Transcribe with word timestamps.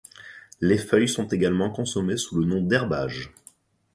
Les 0.61 0.79
feuilles 0.79 1.07
sont 1.07 1.27
également 1.27 1.69
consommées 1.69 2.17
sous 2.17 2.39
le 2.39 2.45
nom 2.47 2.59
d’herbage. 2.59 3.31